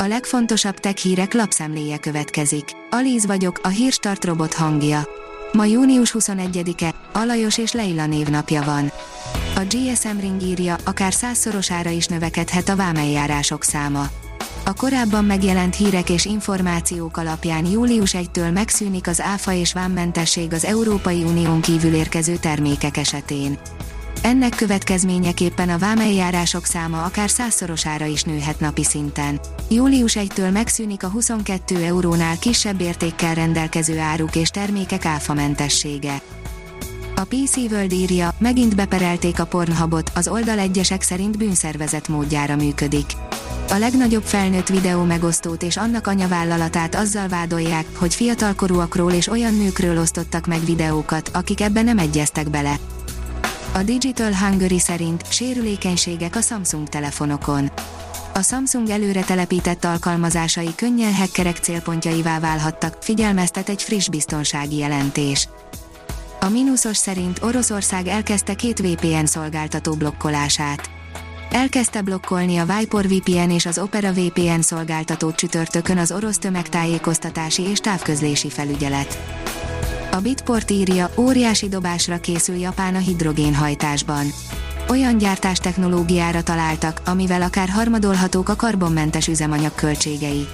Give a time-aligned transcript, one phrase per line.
[0.00, 2.64] A legfontosabb tech hírek lapszemléje következik.
[2.90, 5.08] Alíz vagyok, a hírstart robot hangja.
[5.52, 8.92] Ma június 21-e, Alajos és Leila névnapja van.
[9.56, 14.06] A GSM Ring írja, akár százszorosára is növekedhet a vámeljárások száma.
[14.64, 20.64] A korábban megjelent hírek és információk alapján július 1-től megszűnik az áfa és vámmentesség az
[20.64, 23.58] Európai Unión kívül érkező termékek esetén.
[24.22, 29.40] Ennek következményeképpen a vámeljárások száma akár százszorosára is nőhet napi szinten.
[29.70, 36.20] Július 1-től megszűnik a 22 eurónál kisebb értékkel rendelkező áruk és termékek áfamentessége.
[37.16, 43.06] A PC World írja, megint beperelték a Pornhubot, az oldal egyesek szerint bűnszervezet módjára működik.
[43.70, 49.98] A legnagyobb felnőtt videó megosztót és annak anyavállalatát azzal vádolják, hogy fiatalkorúakról és olyan nőkről
[49.98, 52.78] osztottak meg videókat, akik ebben nem egyeztek bele.
[53.72, 57.70] A Digital Hungary szerint sérülékenységek a Samsung telefonokon.
[58.34, 65.48] A Samsung előre telepített alkalmazásai könnyen hackerek célpontjaivá válhattak, figyelmeztet egy friss biztonsági jelentés.
[66.40, 70.90] A mínuszos szerint Oroszország elkezdte két VPN szolgáltató blokkolását.
[71.50, 77.78] Elkezdte blokkolni a Vipor VPN és az Opera VPN szolgáltatót csütörtökön az orosz tömegtájékoztatási és
[77.78, 79.18] távközlési felügyelet.
[80.10, 84.26] A Bitport írja, óriási dobásra készül Japán a hidrogénhajtásban.
[84.88, 90.46] Olyan gyártás technológiára találtak, amivel akár harmadolhatók a karbonmentes üzemanyag költségei.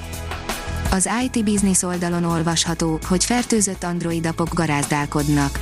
[0.91, 5.61] Az IT Business oldalon olvasható, hogy fertőzött Android apok garázdálkodnak.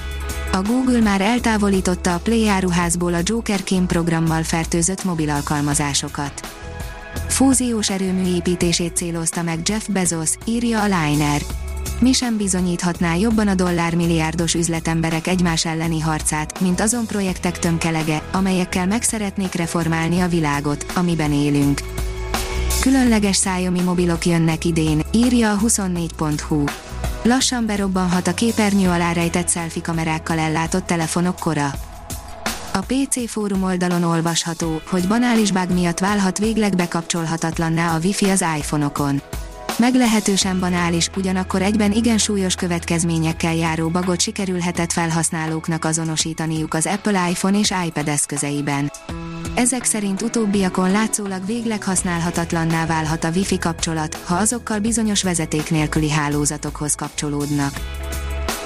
[0.52, 6.48] A Google már eltávolította a Play áruházból a Joker Kém programmal fertőzött mobil alkalmazásokat.
[7.28, 11.40] Fúziós erőmű építését célozta meg Jeff Bezos, írja a Liner.
[12.02, 18.86] Mi sem bizonyíthatná jobban a dollármilliárdos üzletemberek egymás elleni harcát, mint azon projektek tömkelege, amelyekkel
[18.86, 21.80] meg szeretnék reformálni a világot, amiben élünk.
[22.80, 26.64] Különleges szájomi mobilok jönnek idén, írja a 24.hu.
[27.22, 31.70] Lassan berobbanhat a képernyő alá rejtett selfie kamerákkal ellátott telefonok kora.
[32.72, 38.44] A PC fórum oldalon olvasható, hogy banális bug miatt válhat végleg bekapcsolhatatlanná a Wi-Fi az
[38.58, 39.22] iPhone-okon.
[39.78, 47.58] Meglehetősen banális, ugyanakkor egyben igen súlyos következményekkel járó bagot sikerülhetett felhasználóknak azonosítaniuk az Apple iPhone
[47.58, 48.92] és iPad eszközeiben.
[49.54, 56.10] Ezek szerint utóbbiakon látszólag végleg használhatatlanná válhat a Wi-Fi kapcsolat, ha azokkal bizonyos vezeték nélküli
[56.10, 57.72] hálózatokhoz kapcsolódnak.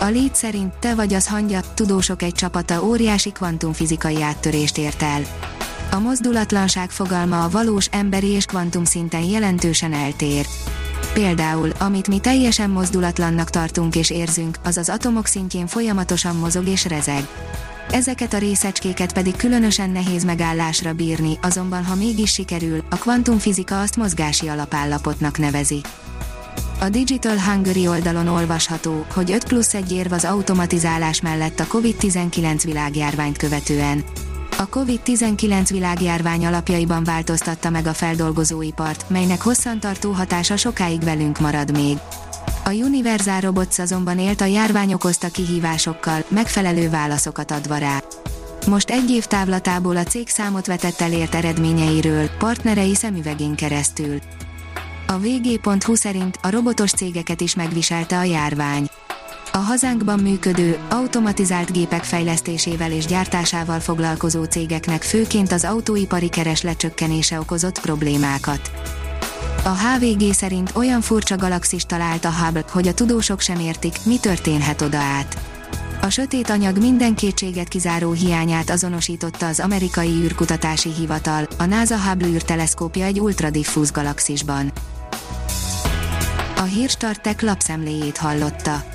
[0.01, 5.23] A lead szerint te vagy az hangya, tudósok egy csapata óriási kvantumfizikai áttörést ért el.
[5.91, 10.47] A mozdulatlanság fogalma a valós emberi és kvantum szinten jelentősen eltér.
[11.13, 16.85] Például, amit mi teljesen mozdulatlannak tartunk és érzünk, az az atomok szintjén folyamatosan mozog és
[16.85, 17.29] rezeg.
[17.91, 23.97] Ezeket a részecskéket pedig különösen nehéz megállásra bírni, azonban ha mégis sikerül, a kvantumfizika azt
[23.97, 25.81] mozgási alapállapotnak nevezi.
[26.81, 32.61] A Digital Hungary oldalon olvasható, hogy 5 plusz 1 érv az automatizálás mellett a COVID-19
[32.65, 34.05] világjárványt követően.
[34.59, 41.97] A COVID-19 világjárvány alapjaiban változtatta meg a feldolgozóipart, melynek hosszantartó hatása sokáig velünk marad még.
[42.65, 48.03] A Universal Robots azonban élt a járvány okozta kihívásokkal, megfelelő válaszokat adva rá.
[48.67, 54.19] Most egy év távlatából a cég számot vetett elért eredményeiről, partnerei szemüvegén keresztül.
[55.07, 58.89] A vg.hu szerint a robotos cégeket is megviselte a járvány.
[59.57, 67.41] A hazánkban működő, automatizált gépek fejlesztésével és gyártásával foglalkozó cégeknek főként az autóipari kereslet csökkenése
[67.41, 68.71] okozott problémákat.
[69.65, 74.19] A HVG szerint olyan furcsa galaxis talált a Hubble, hogy a tudósok sem értik, mi
[74.19, 75.39] történhet oda át.
[76.03, 82.29] A sötét anyag minden kétséget kizáró hiányát azonosította az amerikai űrkutatási hivatal, a NASA Hubble
[82.29, 84.73] űrteleszkópja egy ultradiffúz galaxisban.
[86.57, 88.95] A hírstartek lapszemléjét hallotta.